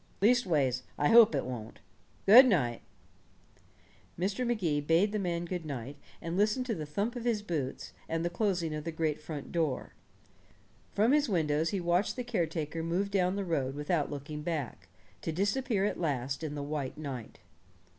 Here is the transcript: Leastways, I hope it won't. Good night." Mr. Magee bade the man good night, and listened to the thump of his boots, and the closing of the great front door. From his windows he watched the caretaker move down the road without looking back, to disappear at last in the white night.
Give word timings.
Leastways, 0.19 0.81
I 0.97 1.09
hope 1.09 1.35
it 1.35 1.45
won't. 1.45 1.77
Good 2.25 2.47
night." 2.47 2.81
Mr. 4.17 4.47
Magee 4.47 4.81
bade 4.81 5.11
the 5.11 5.19
man 5.19 5.45
good 5.45 5.63
night, 5.63 5.95
and 6.23 6.35
listened 6.35 6.65
to 6.65 6.73
the 6.73 6.87
thump 6.87 7.15
of 7.15 7.23
his 7.23 7.43
boots, 7.43 7.93
and 8.09 8.25
the 8.25 8.29
closing 8.31 8.73
of 8.73 8.83
the 8.83 8.91
great 8.91 9.21
front 9.21 9.51
door. 9.51 9.93
From 10.91 11.11
his 11.11 11.29
windows 11.29 11.69
he 11.69 11.79
watched 11.79 12.15
the 12.15 12.23
caretaker 12.23 12.81
move 12.81 13.11
down 13.11 13.35
the 13.35 13.45
road 13.45 13.75
without 13.75 14.09
looking 14.09 14.41
back, 14.41 14.87
to 15.21 15.31
disappear 15.31 15.85
at 15.85 15.99
last 15.99 16.43
in 16.43 16.55
the 16.55 16.63
white 16.63 16.97
night. 16.97 17.37